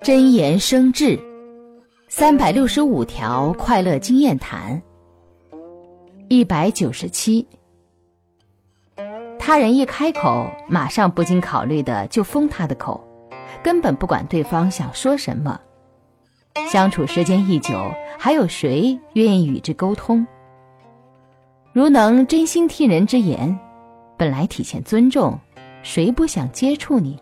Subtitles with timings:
[0.00, 1.18] 真言生智，
[2.08, 4.80] 三百六十五条快乐经验谈。
[6.28, 7.46] 一百九十七，
[9.40, 13.04] 他人一开口，马上不经考虑的就封他的口，
[13.62, 15.60] 根本不管对方想说什么。
[16.70, 20.24] 相处时间一久，还有谁愿意与之沟通？
[21.72, 23.58] 如能真心听人之言，
[24.16, 25.38] 本来体现尊重，
[25.82, 27.18] 谁不想接触你？